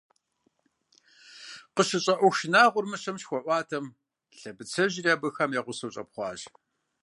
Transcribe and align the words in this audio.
КъащыщӀа 1.75 2.13
Ӏуэху 2.19 2.37
шынагъуэр 2.37 2.85
Мыщэм 2.89 3.17
щыхуаӀуатэм, 3.21 3.85
лъэбыцэжьри 4.39 5.09
абыхэм 5.15 5.51
я 5.59 5.61
гъусэу 5.65 5.93
щӀэпхъуащ. 5.93 6.41